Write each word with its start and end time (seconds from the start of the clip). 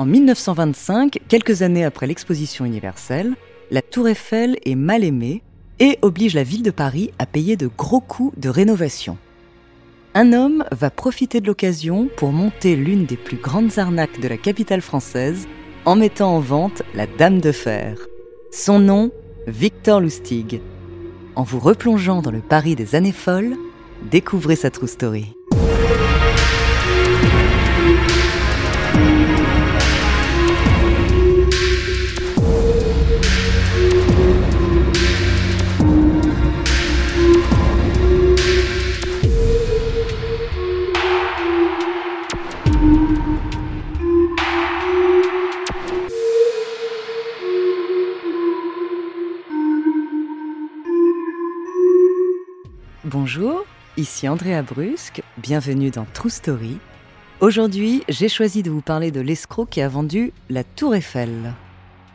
En 0.00 0.06
1925, 0.06 1.18
quelques 1.28 1.60
années 1.60 1.84
après 1.84 2.06
l'exposition 2.06 2.64
universelle, 2.64 3.34
la 3.70 3.82
tour 3.82 4.08
Eiffel 4.08 4.56
est 4.64 4.74
mal 4.74 5.04
aimée 5.04 5.42
et 5.78 5.98
oblige 6.00 6.32
la 6.32 6.42
ville 6.42 6.62
de 6.62 6.70
Paris 6.70 7.10
à 7.18 7.26
payer 7.26 7.58
de 7.58 7.66
gros 7.66 8.00
coûts 8.00 8.32
de 8.38 8.48
rénovation. 8.48 9.18
Un 10.14 10.32
homme 10.32 10.64
va 10.72 10.88
profiter 10.88 11.42
de 11.42 11.46
l'occasion 11.46 12.08
pour 12.16 12.32
monter 12.32 12.76
l'une 12.76 13.04
des 13.04 13.18
plus 13.18 13.36
grandes 13.36 13.78
arnaques 13.78 14.20
de 14.22 14.28
la 14.28 14.38
capitale 14.38 14.80
française 14.80 15.46
en 15.84 15.96
mettant 15.96 16.34
en 16.34 16.40
vente 16.40 16.82
la 16.94 17.06
Dame 17.06 17.42
de 17.42 17.52
Fer. 17.52 17.98
Son 18.52 18.78
nom, 18.78 19.10
Victor 19.48 20.00
Lustig. 20.00 20.62
En 21.34 21.42
vous 21.42 21.60
replongeant 21.60 22.22
dans 22.22 22.30
le 22.30 22.40
Paris 22.40 22.74
des 22.74 22.94
années 22.94 23.12
folles, 23.12 23.54
découvrez 24.10 24.56
sa 24.56 24.70
true 24.70 24.88
story. 24.88 25.34
Bonjour, 53.10 53.64
ici 53.96 54.28
Andrea 54.28 54.62
Brusque, 54.62 55.22
bienvenue 55.36 55.90
dans 55.90 56.04
True 56.04 56.30
Story. 56.30 56.78
Aujourd'hui, 57.40 58.04
j'ai 58.08 58.28
choisi 58.28 58.62
de 58.62 58.70
vous 58.70 58.82
parler 58.82 59.10
de 59.10 59.20
l'escroc 59.20 59.66
qui 59.66 59.80
a 59.80 59.88
vendu 59.88 60.32
la 60.48 60.62
Tour 60.62 60.94
Eiffel. 60.94 61.52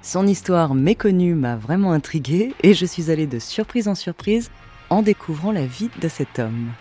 Son 0.02 0.25
histoire 0.25 0.73
méconnue 0.73 1.36
m'a 1.36 1.58
vraiment 1.58 1.92
intriguée 1.92 2.53
et 2.64 2.73
je 2.73 2.86
suis 2.86 3.11
allée 3.11 3.28
de 3.28 3.39
surprise 3.39 3.89
en 3.89 3.95
surprise 3.95 4.50
en 4.89 5.02
découvrant 5.02 5.52
la 5.52 5.66
vie 5.66 5.89
de 6.00 6.08
cet 6.08 6.39
homme. 6.39 6.72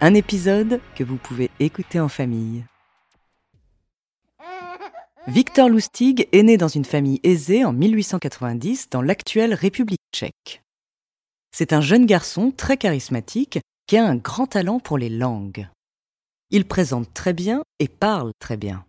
Un 0.00 0.14
épisode 0.14 0.78
que 0.94 1.02
vous 1.02 1.16
pouvez 1.16 1.50
écouter 1.58 1.98
en 1.98 2.08
famille. 2.08 2.64
Victor 5.26 5.68
Lustig 5.68 6.28
est 6.30 6.42
né 6.44 6.56
dans 6.58 6.68
une 6.68 6.84
famille 6.84 7.18
aisée 7.24 7.64
en 7.64 7.72
1890 7.72 8.88
dans 8.90 9.02
l'actuelle 9.02 9.54
République 9.54 9.98
tchèque. 10.12 10.61
C'est 11.54 11.74
un 11.74 11.82
jeune 11.82 12.06
garçon 12.06 12.50
très 12.50 12.78
charismatique 12.78 13.60
qui 13.86 13.98
a 13.98 14.06
un 14.06 14.16
grand 14.16 14.46
talent 14.46 14.80
pour 14.80 14.96
les 14.96 15.10
langues. 15.10 15.68
Il 16.50 16.64
présente 16.64 17.12
très 17.12 17.34
bien 17.34 17.62
et 17.78 17.88
parle 17.88 18.32
très 18.38 18.56
bien. 18.56 18.86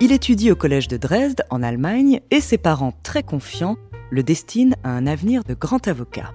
Il 0.00 0.10
étudie 0.10 0.50
au 0.50 0.56
collège 0.56 0.88
de 0.88 0.96
Dresde 0.96 1.44
en 1.50 1.62
Allemagne 1.62 2.20
et 2.32 2.40
ses 2.40 2.58
parents 2.58 2.94
très 3.04 3.22
confiants 3.22 3.76
le 4.10 4.24
destinent 4.24 4.76
à 4.82 4.90
un 4.90 5.06
avenir 5.06 5.44
de 5.44 5.54
grand 5.54 5.86
avocat. 5.86 6.32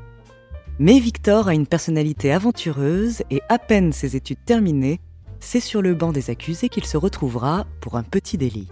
Mais 0.80 0.98
Victor 1.00 1.50
a 1.50 1.54
une 1.54 1.67
personnalité 1.67 2.31
aventureuse 2.31 3.23
et 3.30 3.42
à 3.50 3.59
peine 3.59 3.92
ses 3.92 4.16
études 4.16 4.45
terminées, 4.45 5.02
c'est 5.42 5.59
sur 5.59 5.81
le 5.81 5.94
banc 5.94 6.14
des 6.14 6.30
accusés 6.30 6.70
qu'il 6.70 6.86
se 6.86 6.95
retrouvera 6.95 7.67
pour 7.81 7.98
un 7.98 8.04
petit 8.04 8.38
délit. 8.38 8.70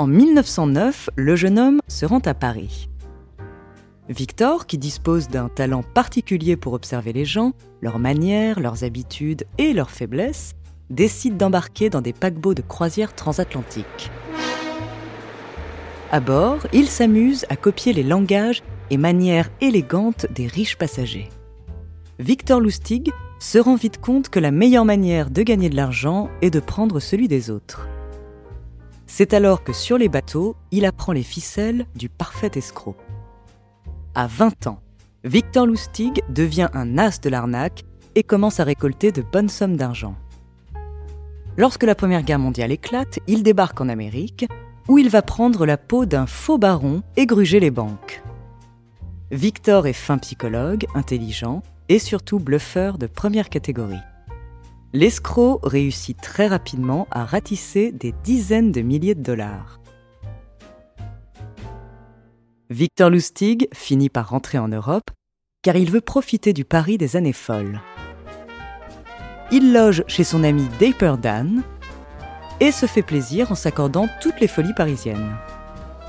En 0.00 0.06
1909, 0.06 1.10
le 1.14 1.36
jeune 1.36 1.58
homme 1.58 1.80
se 1.86 2.06
rend 2.06 2.20
à 2.24 2.32
Paris. 2.32 2.88
Victor, 4.08 4.66
qui 4.66 4.78
dispose 4.78 5.28
d'un 5.28 5.50
talent 5.50 5.82
particulier 5.82 6.56
pour 6.56 6.72
observer 6.72 7.12
les 7.12 7.26
gens, 7.26 7.52
leurs 7.82 7.98
manières, 7.98 8.60
leurs 8.60 8.82
habitudes 8.82 9.44
et 9.58 9.74
leurs 9.74 9.90
faiblesses, 9.90 10.54
décide 10.88 11.36
d'embarquer 11.36 11.90
dans 11.90 12.00
des 12.00 12.14
paquebots 12.14 12.54
de 12.54 12.62
croisière 12.62 13.14
transatlantique. 13.14 14.10
À 16.10 16.20
bord, 16.20 16.66
il 16.72 16.88
s'amuse 16.88 17.44
à 17.50 17.56
copier 17.56 17.92
les 17.92 18.02
langages 18.02 18.62
et 18.88 18.96
manières 18.96 19.50
élégantes 19.60 20.24
des 20.34 20.46
riches 20.46 20.78
passagers. 20.78 21.28
Victor 22.18 22.58
Lustig 22.58 23.12
se 23.38 23.58
rend 23.58 23.76
vite 23.76 24.00
compte 24.00 24.30
que 24.30 24.40
la 24.40 24.50
meilleure 24.50 24.86
manière 24.86 25.28
de 25.28 25.42
gagner 25.42 25.68
de 25.68 25.76
l'argent 25.76 26.30
est 26.40 26.48
de 26.48 26.60
prendre 26.60 27.00
celui 27.00 27.28
des 27.28 27.50
autres. 27.50 27.86
C'est 29.12 29.34
alors 29.34 29.64
que 29.64 29.72
sur 29.72 29.98
les 29.98 30.08
bateaux, 30.08 30.54
il 30.70 30.84
apprend 30.84 31.10
les 31.10 31.24
ficelles 31.24 31.84
du 31.96 32.08
parfait 32.08 32.52
escroc. 32.54 32.94
À 34.14 34.28
20 34.28 34.68
ans, 34.68 34.78
Victor 35.24 35.66
Lustig 35.66 36.22
devient 36.28 36.68
un 36.74 36.96
as 36.96 37.20
de 37.20 37.28
l'arnaque 37.28 37.82
et 38.14 38.22
commence 38.22 38.60
à 38.60 38.64
récolter 38.64 39.10
de 39.10 39.20
bonnes 39.20 39.48
sommes 39.48 39.76
d'argent. 39.76 40.14
Lorsque 41.56 41.82
la 41.82 41.96
Première 41.96 42.22
Guerre 42.22 42.38
mondiale 42.38 42.70
éclate, 42.70 43.18
il 43.26 43.42
débarque 43.42 43.80
en 43.80 43.88
Amérique, 43.88 44.46
où 44.86 44.96
il 44.96 45.10
va 45.10 45.22
prendre 45.22 45.66
la 45.66 45.76
peau 45.76 46.06
d'un 46.06 46.26
faux 46.26 46.56
baron 46.56 47.02
et 47.16 47.26
gruger 47.26 47.58
les 47.58 47.72
banques. 47.72 48.22
Victor 49.32 49.88
est 49.88 49.92
fin 49.92 50.18
psychologue, 50.18 50.86
intelligent 50.94 51.64
et 51.88 51.98
surtout 51.98 52.38
bluffeur 52.38 52.96
de 52.96 53.08
première 53.08 53.48
catégorie. 53.48 53.98
L'escroc 54.92 55.60
réussit 55.62 56.20
très 56.20 56.48
rapidement 56.48 57.06
à 57.12 57.24
ratisser 57.24 57.92
des 57.92 58.12
dizaines 58.24 58.72
de 58.72 58.80
milliers 58.80 59.14
de 59.14 59.22
dollars. 59.22 59.80
Victor 62.70 63.08
Lustig 63.08 63.68
finit 63.72 64.08
par 64.08 64.30
rentrer 64.30 64.58
en 64.58 64.66
Europe 64.66 65.10
car 65.62 65.76
il 65.76 65.90
veut 65.90 66.00
profiter 66.00 66.52
du 66.52 66.64
Paris 66.64 66.98
des 66.98 67.14
années 67.14 67.32
folles. 67.32 67.80
Il 69.52 69.72
loge 69.72 70.02
chez 70.08 70.24
son 70.24 70.42
ami 70.42 70.66
Dapper 70.80 71.14
Dan 71.22 71.62
et 72.58 72.72
se 72.72 72.86
fait 72.86 73.02
plaisir 73.02 73.52
en 73.52 73.54
s'accordant 73.54 74.08
toutes 74.20 74.40
les 74.40 74.48
folies 74.48 74.74
parisiennes. 74.74 75.36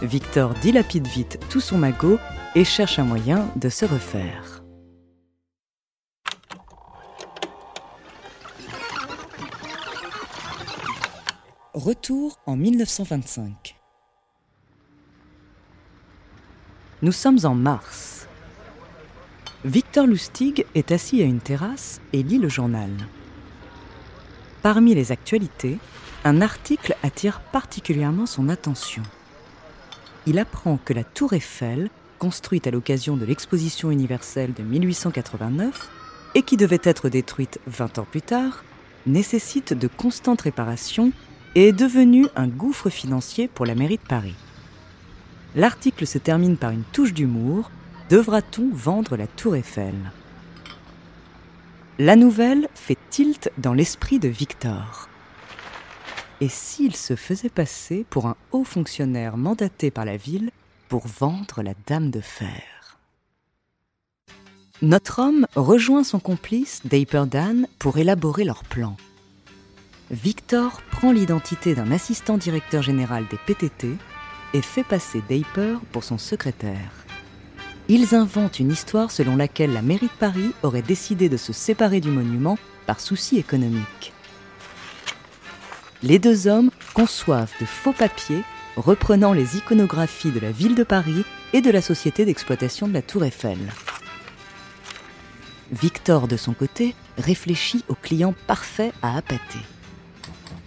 Victor 0.01 0.55
dilapide 0.55 1.07
vite 1.07 1.39
tout 1.49 1.61
son 1.61 1.77
magot 1.77 2.17
et 2.55 2.63
cherche 2.63 2.97
un 2.97 3.03
moyen 3.03 3.47
de 3.57 3.69
se 3.69 3.85
refaire. 3.85 4.60
Retour 11.83 12.37
en 12.45 12.55
1925. 12.57 13.75
Nous 17.01 17.11
sommes 17.11 17.39
en 17.43 17.55
mars. 17.55 18.27
Victor 19.65 20.05
Lustig 20.05 20.67
est 20.75 20.91
assis 20.91 21.23
à 21.23 21.25
une 21.25 21.39
terrasse 21.39 21.99
et 22.13 22.21
lit 22.21 22.37
le 22.37 22.49
journal. 22.49 22.91
Parmi 24.61 24.93
les 24.93 25.11
actualités, 25.11 25.79
un 26.23 26.41
article 26.41 26.95
attire 27.01 27.41
particulièrement 27.51 28.27
son 28.27 28.47
attention. 28.49 29.01
Il 30.27 30.37
apprend 30.37 30.77
que 30.85 30.93
la 30.93 31.03
tour 31.03 31.33
Eiffel, 31.33 31.89
construite 32.19 32.67
à 32.67 32.71
l'occasion 32.71 33.17
de 33.17 33.25
l'exposition 33.25 33.89
universelle 33.89 34.53
de 34.53 34.61
1889 34.61 35.89
et 36.35 36.43
qui 36.43 36.57
devait 36.57 36.81
être 36.83 37.09
détruite 37.09 37.59
20 37.65 37.97
ans 37.97 38.07
plus 38.07 38.21
tard, 38.21 38.63
nécessite 39.07 39.73
de 39.73 39.87
constantes 39.87 40.41
réparations 40.41 41.11
et 41.56 41.69
est 41.69 41.73
devenu 41.73 42.28
un 42.35 42.47
gouffre 42.47 42.89
financier 42.89 43.47
pour 43.47 43.66
la 43.66 43.75
mairie 43.75 43.97
de 43.97 44.07
Paris. 44.07 44.35
L'article 45.56 46.07
se 46.07 46.17
termine 46.17 46.57
par 46.57 46.72
une 46.72 46.84
touche 46.84 47.13
d'humour. 47.13 47.72
Devra-t-on 48.09 48.69
vendre 48.73 49.17
la 49.17 49.28
tour 49.28 49.56
Eiffel? 49.56 49.95
La 52.00 52.16
nouvelle 52.16 52.69
fait 52.73 52.97
tilt 53.09 53.51
dans 53.57 53.73
l'esprit 53.73 54.17
de 54.17 54.29
Victor. 54.29 55.09
Et 56.40 56.50
s'il 56.50 56.95
se 56.95 57.16
faisait 57.16 57.50
passer 57.50 58.06
pour 58.09 58.25
un 58.25 58.35
haut 58.51 58.63
fonctionnaire 58.63 59.38
mandaté 59.38 59.91
par 59.91 60.06
la 60.06 60.17
ville 60.17 60.51
pour 60.90 61.06
vendre 61.06 61.61
la 61.61 61.73
Dame 61.85 62.09
de 62.09 62.22
Fer? 62.22 62.97
Notre 64.81 65.20
homme 65.20 65.46
rejoint 65.55 66.03
son 66.03 66.20
complice, 66.20 66.81
Dapper 66.85 67.25
Dan, 67.28 67.67
pour 67.78 67.99
élaborer 67.99 68.46
leur 68.46 68.64
plan. 68.64 68.97
Victor 70.11 70.81
prend 70.91 71.13
l'identité 71.13 71.73
d'un 71.73 71.90
assistant 71.90 72.37
directeur 72.37 72.81
général 72.81 73.25
des 73.31 73.37
PTT 73.37 73.96
et 74.53 74.61
fait 74.61 74.84
passer 74.84 75.23
Dapper 75.29 75.78
pour 75.93 76.03
son 76.03 76.17
secrétaire. 76.17 76.91
Ils 77.87 78.13
inventent 78.13 78.59
une 78.59 78.73
histoire 78.73 79.09
selon 79.09 79.37
laquelle 79.37 79.72
la 79.72 79.81
mairie 79.81 80.08
de 80.08 80.19
Paris 80.19 80.52
aurait 80.63 80.81
décidé 80.81 81.29
de 81.29 81.37
se 81.37 81.53
séparer 81.53 82.02
du 82.02 82.09
monument 82.09 82.58
par 82.87 82.99
souci 82.99 83.37
économique. 83.37 84.11
Les 86.03 86.19
deux 86.19 86.46
hommes 86.47 86.72
conçoivent 86.93 87.53
de 87.61 87.66
faux 87.66 87.93
papiers 87.93 88.43
reprenant 88.75 89.31
les 89.31 89.55
iconographies 89.55 90.31
de 90.31 90.41
la 90.41 90.52
ville 90.52 90.75
de 90.75 90.84
Paris 90.84 91.23
et 91.53 91.61
de 91.61 91.72
la 91.72 91.81
société 91.81 92.25
d'exploitation 92.25 92.90
de 92.90 92.93
la 92.93 93.02
Tour 93.02 93.23
Eiffel. 93.23 93.59
Victor, 95.72 96.28
de 96.28 96.35
son 96.35 96.53
côté, 96.53 96.96
réfléchit 97.17 97.85
au 97.87 97.96
client 97.96 98.35
parfait 98.46 98.91
à 99.02 99.16
appâter 99.16 99.59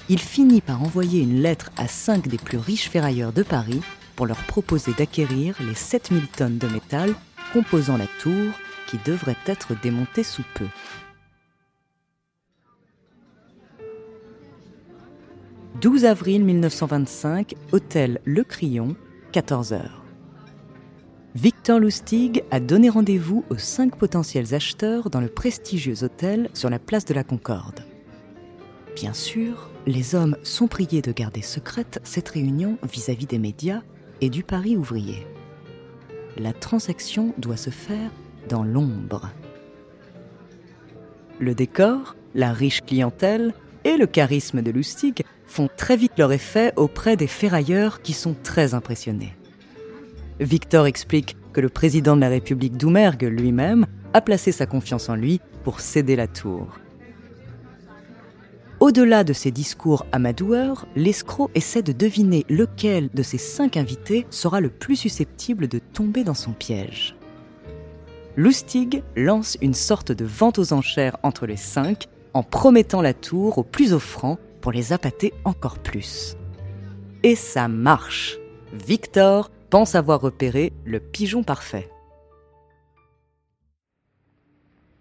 il 0.09 0.19
finit 0.19 0.61
par 0.61 0.83
envoyer 0.83 1.23
une 1.23 1.41
lettre 1.41 1.71
à 1.77 1.89
cinq 1.89 2.29
des 2.29 2.39
plus 2.39 2.59
riches 2.59 2.91
ferrailleurs 2.91 3.33
de 3.33 3.43
Paris 3.43 3.81
pour 4.17 4.27
leur 4.27 4.43
proposer 4.45 4.93
d'acquérir 4.93 5.57
les 5.61 5.75
7000 5.75 6.29
tonnes 6.29 6.59
de 6.59 6.69
métal 6.69 7.15
composant 7.53 7.97
la 7.97 8.07
tour 8.21 8.53
qui 8.87 8.99
devrait 9.05 9.37
être 9.47 9.73
démontée 9.81 10.23
sous 10.23 10.45
peu. 10.55 10.67
12 15.81 16.05
avril 16.05 16.45
1925, 16.45 17.55
hôtel 17.73 18.21
Le 18.25 18.45
Crillon, 18.45 18.97
14h. 19.33 19.83
Victor 21.35 21.81
Lustig 21.81 22.45
a 22.53 22.61
donné 22.61 22.89
rendez-vous 22.89 23.45
aux 23.51 23.59
cinq 23.59 23.97
potentiels 23.97 24.55
acheteurs 24.55 25.11
dans 25.11 25.21
le 25.21 25.29
prestigieux 25.29 26.05
hôtel 26.05 26.49
sur 26.55 26.71
la 26.71 26.79
place 26.79 27.05
de 27.05 27.13
la 27.13 27.25
Concorde. 27.25 27.85
Bien 28.95 29.13
sûr, 29.13 29.74
les 29.87 30.15
hommes 30.15 30.37
sont 30.43 30.67
priés 30.67 31.03
de 31.03 31.13
garder 31.13 31.43
secrète 31.43 32.01
cette 32.05 32.29
réunion 32.31 32.79
vis-à-vis 32.91 33.27
des 33.27 33.39
médias 33.39 33.83
et 34.21 34.31
du 34.31 34.43
Paris 34.43 34.77
ouvrier. 34.77 35.27
La 36.39 36.53
transaction 36.53 37.35
doit 37.39 37.57
se 37.57 37.71
faire 37.71 38.11
dans 38.49 38.65
l'ombre. 38.65 39.31
Le 41.39 41.55
décor, 41.55 42.17
la 42.35 42.53
riche 42.53 42.81
clientèle 42.83 43.53
et 43.85 43.97
le 43.97 44.07
charisme 44.07 44.63
de 44.63 44.71
Lustig 44.71 45.23
font 45.47 45.69
très 45.77 45.97
vite 45.97 46.13
leur 46.17 46.33
effet 46.33 46.73
auprès 46.77 47.17
des 47.17 47.27
ferrailleurs 47.27 48.01
qui 48.03 48.13
sont 48.13 48.35
très 48.43 48.75
impressionnés. 48.75 49.35
Victor 50.41 50.87
explique 50.87 51.37
que 51.53 51.61
le 51.61 51.69
président 51.69 52.17
de 52.17 52.21
la 52.21 52.29
République 52.29 52.77
Doumergue 52.77 53.25
lui-même 53.25 53.87
a 54.15 54.21
placé 54.21 54.51
sa 54.51 54.67
confiance 54.67 55.09
en 55.09 55.15
lui 55.15 55.41
pour 55.63 55.81
céder 55.81 56.17
la 56.17 56.27
tour. 56.27 56.81
Au-delà 58.85 59.25
de 59.25 59.33
ses 59.33 59.51
discours 59.51 60.05
amadoueurs, 60.13 60.87
l'escroc 60.95 61.51
essaie 61.55 61.81
de 61.81 61.93
deviner 61.93 62.45
lequel 62.51 63.09
de 63.15 63.23
ses 63.23 63.39
cinq 63.39 63.79
invités 63.79 64.27
sera 64.29 64.61
le 64.61 64.69
plus 64.69 64.97
susceptible 64.97 65.69
de 65.69 65.79
tomber 65.79 66.23
dans 66.23 66.35
son 66.35 66.53
piège. 66.53 67.17
Lustig 68.37 69.03
lance 69.17 69.57
une 69.63 69.73
sorte 69.73 70.13
de 70.13 70.27
vente 70.27 70.59
aux 70.59 70.75
enchères 70.75 71.17
entre 71.23 71.47
les 71.47 71.57
cinq 71.57 72.09
en 72.35 72.43
promettant 72.43 73.01
la 73.01 73.15
tour 73.15 73.57
aux 73.57 73.63
plus 73.63 73.95
offrants 73.95 74.37
pour 74.61 74.71
les 74.71 74.93
appâter 74.93 75.33
encore 75.47 75.79
plus. 75.79 76.37
Et 77.23 77.37
ça 77.37 77.69
marche. 77.69 78.37
Victor 78.75 79.51
pense 79.71 79.95
avoir 79.95 80.21
repéré 80.21 80.75
le 80.85 81.01
pigeon 81.01 81.43
parfait. 81.43 81.89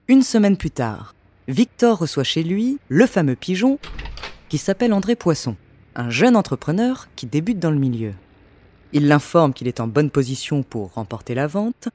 Une 0.08 0.22
semaine 0.22 0.56
plus 0.56 0.72
tard, 0.72 1.16
Victor 1.50 2.00
reçoit 2.00 2.24
chez 2.24 2.42
lui 2.42 2.80
le 2.88 3.06
fameux 3.06 3.36
pigeon 3.36 3.78
qui 4.48 4.58
s'appelle 4.58 4.94
André 4.94 5.18
Poisson, 5.18 5.58
un 5.94 6.10
jeune 6.10 6.38
entrepreneur 6.38 7.10
qui 7.18 7.26
débute 7.26 7.60
dans 7.60 7.72
le 7.72 7.80
milieu. 7.80 8.14
Il 8.94 9.10
l'informe 9.10 9.54
qu'il 9.54 9.68
est 9.68 9.82
en 9.82 9.88
bonne 9.88 10.10
position 10.10 10.64
pour 10.64 10.94
remporter 10.94 11.36
la 11.36 11.48
vente. 11.48 11.90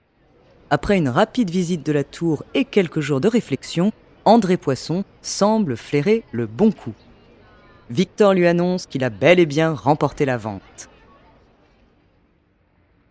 Après 0.68 0.98
une 0.98 1.08
rapide 1.08 1.48
visite 1.48 1.86
de 1.86 1.92
la 1.92 2.04
tour 2.04 2.44
et 2.52 2.66
quelques 2.66 3.00
jours 3.00 3.22
de 3.22 3.28
réflexion, 3.28 3.90
André 4.26 4.58
Poisson 4.58 5.04
semble 5.22 5.78
flairer 5.78 6.24
le 6.32 6.46
bon 6.46 6.70
coup. 6.70 6.94
Victor 7.88 8.34
lui 8.34 8.46
annonce 8.46 8.84
qu'il 8.84 9.02
a 9.02 9.08
bel 9.08 9.40
et 9.40 9.46
bien 9.46 9.72
remporté 9.72 10.26
la 10.26 10.36
vente. 10.36 10.90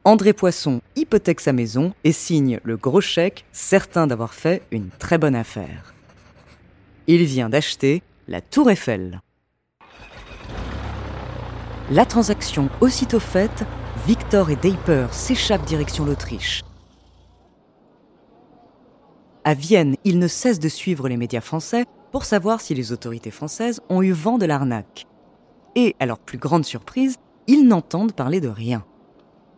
André 0.04 0.34
Poisson 0.34 0.82
hypothèque 0.96 1.40
sa 1.40 1.52
maison 1.52 1.96
et 2.04 2.12
signe 2.12 2.60
le 2.64 2.78
gros 2.78 3.02
chèque, 3.02 3.46
certain 3.52 4.06
d'avoir 4.06 4.36
fait 4.36 4.62
une 4.70 4.90
très 5.00 5.18
bonne 5.18 5.36
affaire. 5.36 5.96
Il 7.10 7.24
vient 7.24 7.48
d'acheter 7.48 8.04
la 8.28 8.42
Tour 8.42 8.70
Eiffel. 8.70 9.22
La 11.90 12.06
transaction 12.06 12.70
aussitôt 12.82 13.22
faite, 13.22 13.64
Victor 14.06 14.50
et 14.50 14.58
Deiper 14.58 15.08
s'échappent 15.14 15.64
direction 15.64 16.04
l'Autriche. 16.04 16.66
À 19.46 19.54
Vienne, 19.54 19.96
ils 20.04 20.20
ne 20.20 20.28
cessent 20.28 20.60
de 20.60 20.68
suivre 20.68 21.08
les 21.08 21.16
médias 21.16 21.40
français 21.40 21.86
pour 22.12 22.26
savoir 22.26 22.60
si 22.60 22.74
les 22.74 22.92
autorités 22.92 23.32
françaises 23.32 23.80
ont 23.88 24.02
eu 24.02 24.12
vent 24.12 24.38
de 24.38 24.46
l'arnaque. 24.46 25.08
Et, 25.76 25.96
à 26.02 26.06
leur 26.06 26.20
plus 26.20 26.38
grande 26.38 26.66
surprise, 26.66 27.16
ils 27.48 27.66
n'entendent 27.66 28.12
parler 28.12 28.42
de 28.42 28.50
rien. 28.50 28.84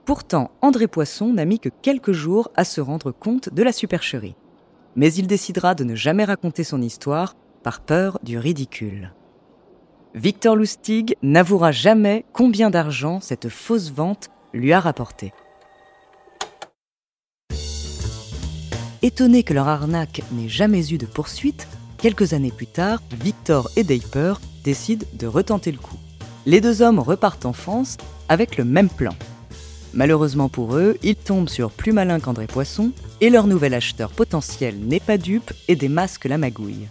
Pourtant, 0.06 0.52
André 0.62 0.88
Poisson 0.88 1.34
n'a 1.34 1.46
mis 1.46 1.60
que 1.60 1.70
quelques 1.82 2.12
jours 2.12 2.52
à 2.56 2.64
se 2.64 2.80
rendre 2.80 3.12
compte 3.12 3.52
de 3.52 3.64
la 3.64 3.72
supercherie 3.72 4.36
mais 5.00 5.14
il 5.14 5.28
décidera 5.28 5.76
de 5.76 5.86
ne 5.86 5.96
jamais 5.96 6.26
raconter 6.26 6.66
son 6.66 6.82
histoire 6.82 7.38
par 7.64 7.80
peur 7.80 8.20
du 8.22 8.38
ridicule. 8.38 9.14
Victor 10.14 10.58
Lustig 10.58 11.16
n'avouera 11.22 11.72
jamais 11.72 12.26
combien 12.34 12.70
d'argent 12.70 13.22
cette 13.22 13.48
fausse 13.48 13.94
vente 13.94 14.28
lui 14.52 14.74
a 14.74 14.82
rapporté. 14.82 15.32
Étonnés 19.02 19.44
que 19.44 19.54
leur 19.54 19.70
arnaque 19.70 20.22
n'ait 20.34 20.50
jamais 20.50 20.92
eu 20.92 20.98
de 20.98 21.06
poursuite, 21.06 21.70
quelques 21.98 22.34
années 22.34 22.52
plus 22.52 22.68
tard, 22.68 23.02
Victor 23.14 23.72
et 23.78 23.86
Deiper 23.86 24.34
décident 24.66 25.08
de 25.14 25.28
retenter 25.28 25.72
le 25.72 25.78
coup. 25.78 25.98
Les 26.46 26.60
deux 26.60 26.82
hommes 26.82 27.00
repartent 27.00 27.46
en 27.46 27.54
France 27.54 27.96
avec 28.28 28.58
le 28.58 28.66
même 28.66 28.90
plan. 28.90 29.16
Malheureusement 29.94 30.50
pour 30.50 30.76
eux, 30.76 30.98
ils 31.02 31.16
tombent 31.16 31.50
sur 31.50 31.72
plus 31.72 31.92
malin 31.92 32.20
qu'André 32.20 32.48
Poisson, 32.48 32.92
et 33.22 33.30
leur 33.30 33.48
nouvel 33.48 33.74
acheteur 33.74 34.12
potentiel 34.12 34.78
n'est 34.80 35.00
pas 35.00 35.18
dupe 35.18 35.52
et 35.68 35.76
démasque 35.76 36.26
la 36.26 36.38
magouille. 36.38 36.88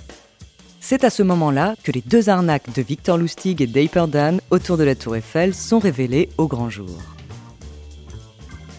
C'est 0.81 1.05
à 1.05 1.11
ce 1.11 1.23
moment-là 1.23 1.75
que 1.83 1.93
les 1.93 2.01
deux 2.01 2.29
arnaques 2.29 2.73
de 2.75 2.83
Victor 2.83 3.19
Lustig 3.19 3.61
et 3.61 3.67
Deiper 3.67 4.07
Dan 4.09 4.41
autour 4.51 4.77
de 4.77 4.85
la 4.85 4.95
Tour 4.95 5.17
Eiffel 5.17 5.55
sont 5.55 5.79
révélées 5.79 6.29
au 6.39 6.47
grand 6.47 6.71
jour. 6.71 6.97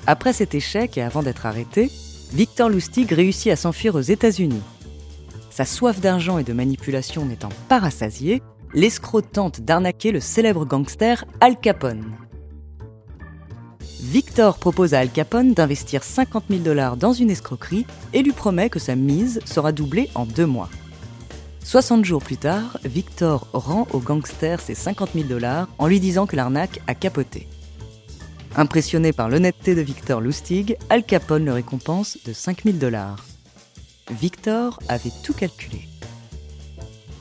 Après 0.08 0.34
cet 0.34 0.56
échec 0.56 0.98
et 0.98 1.02
avant 1.02 1.24
d'être 1.24 1.46
arrêté, 1.46 1.92
Victor 2.34 2.70
Lustig 2.70 3.12
réussit 3.12 3.52
à 3.52 3.56
s'enfuir 3.56 3.96
aux 3.96 4.02
États-Unis. 4.02 4.62
Sa 5.50 5.66
soif 5.66 6.00
d'argent 6.00 6.38
et 6.38 6.44
de 6.44 6.54
manipulation 6.54 7.26
n'étant 7.26 7.50
pas 7.68 7.80
rassasiée, 7.80 8.42
l'escroc 8.74 9.22
tente 9.22 9.62
d'arnaquer 9.62 10.12
le 10.12 10.20
célèbre 10.20 10.66
gangster 10.66 11.26
Al 11.42 11.60
Capone. 11.60 12.12
Victor 14.02 14.58
propose 14.58 14.94
à 14.94 15.00
Al 15.00 15.12
Capone 15.12 15.54
d'investir 15.54 16.04
50 16.04 16.46
000 16.50 16.62
dollars 16.62 16.96
dans 16.96 17.12
une 17.12 17.30
escroquerie 17.30 17.86
et 18.14 18.24
lui 18.24 18.32
promet 18.32 18.70
que 18.70 18.80
sa 18.80 18.96
mise 18.96 19.42
sera 19.44 19.74
doublée 19.74 20.10
en 20.16 20.26
deux 20.26 20.46
mois. 20.46 20.70
60 21.66 22.06
jours 22.06 22.24
plus 22.24 22.38
tard, 22.38 22.80
Victor 22.86 23.48
rend 23.52 23.88
au 23.92 24.00
gangster 24.00 24.62
ses 24.62 24.74
50 24.74 25.12
000 25.16 25.28
dollars 25.28 25.68
en 25.78 25.88
lui 25.88 26.00
disant 26.00 26.28
que 26.28 26.38
l'arnaque 26.38 26.80
a 26.88 26.96
capoté. 26.96 27.48
Impressionné 28.56 29.12
par 29.12 29.30
l'honnêteté 29.30 29.76
de 29.76 29.82
Victor 29.82 30.22
Lustig, 30.22 30.78
Al 30.90 31.04
Capone 31.04 31.46
le 31.46 31.54
récompense 31.54 32.18
de 32.26 32.32
5 32.32 32.64
000 32.64 32.78
dollars. 32.78 33.26
Victor 34.10 34.80
avait 34.88 35.12
tout 35.24 35.34
calculé. 35.34 35.88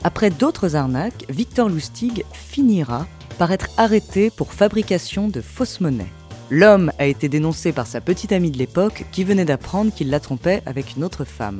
Après 0.03 0.29
d'autres 0.29 0.75
arnaques, 0.75 1.25
Victor 1.29 1.67
Lustig 1.67 2.23
finira 2.31 3.05
par 3.37 3.51
être 3.51 3.67
arrêté 3.77 4.31
pour 4.31 4.53
fabrication 4.53 5.27
de 5.27 5.41
fausses 5.41 5.81
monnaies. 5.81 6.11
L'homme 6.51 6.91
a 6.97 7.05
été 7.05 7.29
dénoncé 7.29 7.71
par 7.71 7.85
sa 7.85 8.01
petite 8.01 8.31
amie 8.31 8.49
de 8.49 8.57
l'époque 8.57 9.05
qui 9.11 9.23
venait 9.23 9.45
d'apprendre 9.45 9.93
qu'il 9.93 10.09
la 10.09 10.19
trompait 10.19 10.63
avec 10.65 10.95
une 10.95 11.03
autre 11.03 11.23
femme. 11.23 11.59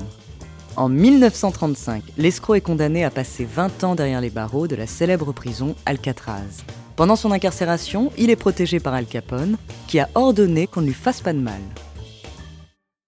En 0.75 0.89
1935, 0.89 2.03
l'escroc 2.17 2.55
est 2.55 2.61
condamné 2.61 3.03
à 3.03 3.11
passer 3.11 3.45
20 3.45 3.83
ans 3.83 3.93
derrière 3.93 4.19
les 4.19 4.31
barreaux 4.31 4.67
de 4.67 4.75
la 4.75 4.87
célèbre 4.87 5.31
prison 5.31 5.75
Alcatraz. 5.85 6.63
Pendant 6.95 7.15
son 7.15 7.31
incarcération, 7.31 8.11
il 8.17 8.31
est 8.31 8.35
protégé 8.35 8.79
par 8.79 8.95
Al 8.95 9.05
Capone, 9.05 9.57
qui 9.87 9.99
a 9.99 10.09
ordonné 10.15 10.65
qu'on 10.65 10.81
ne 10.81 10.87
lui 10.87 10.93
fasse 10.93 11.21
pas 11.21 11.33
de 11.33 11.39
mal. 11.39 11.61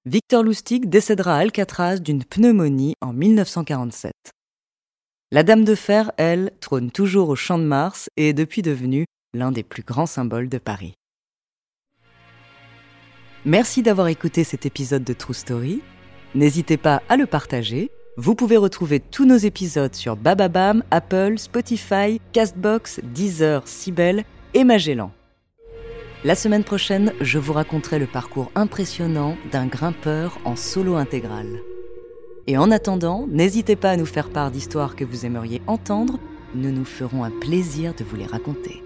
Victor 0.05 0.43
Lustig 0.43 0.87
décédera 0.87 1.37
à 1.37 1.39
Alcatraz 1.39 1.97
d'une 1.97 2.23
pneumonie 2.23 2.93
en 3.01 3.11
1947. 3.11 4.13
La 5.31 5.41
Dame 5.41 5.63
de 5.63 5.73
Fer, 5.73 6.11
elle, 6.17 6.51
trône 6.59 6.91
toujours 6.91 7.29
au 7.29 7.35
Champ 7.35 7.57
de 7.57 7.63
Mars 7.63 8.07
et 8.17 8.29
est 8.29 8.33
depuis 8.33 8.61
devenue 8.61 9.05
l'un 9.33 9.51
des 9.51 9.63
plus 9.63 9.83
grands 9.83 10.05
symboles 10.05 10.49
de 10.49 10.59
Paris. 10.59 10.93
Merci 13.45 13.81
d'avoir 13.81 14.07
écouté 14.07 14.43
cet 14.43 14.67
épisode 14.67 15.03
de 15.03 15.13
True 15.13 15.33
Story. 15.33 15.81
N'hésitez 16.35 16.77
pas 16.77 17.01
à 17.09 17.17
le 17.17 17.25
partager. 17.25 17.89
Vous 18.15 18.35
pouvez 18.35 18.55
retrouver 18.55 18.99
tous 18.99 19.25
nos 19.25 19.37
épisodes 19.37 19.95
sur 19.95 20.15
Bababam, 20.15 20.83
Apple, 20.91 21.39
Spotify, 21.39 22.21
Castbox, 22.33 22.99
Deezer, 23.03 23.67
Sibel 23.67 24.25
et 24.53 24.63
Magellan. 24.63 25.11
La 26.23 26.35
semaine 26.35 26.63
prochaine, 26.63 27.13
je 27.19 27.39
vous 27.39 27.53
raconterai 27.53 27.97
le 27.97 28.05
parcours 28.05 28.51
impressionnant 28.53 29.35
d'un 29.51 29.65
grimpeur 29.65 30.37
en 30.45 30.55
solo 30.55 30.93
intégral. 30.93 31.47
Et 32.45 32.59
en 32.59 32.69
attendant, 32.69 33.25
n'hésitez 33.27 33.75
pas 33.75 33.89
à 33.89 33.97
nous 33.97 34.05
faire 34.05 34.29
part 34.29 34.51
d'histoires 34.51 34.95
que 34.95 35.03
vous 35.03 35.25
aimeriez 35.25 35.63
entendre, 35.65 36.19
nous 36.53 36.71
nous 36.71 36.85
ferons 36.85 37.23
un 37.23 37.31
plaisir 37.31 37.95
de 37.95 38.03
vous 38.03 38.17
les 38.17 38.27
raconter. 38.27 38.83